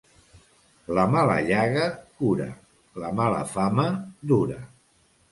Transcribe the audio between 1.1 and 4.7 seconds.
mala llaga cura, la mala fama dura.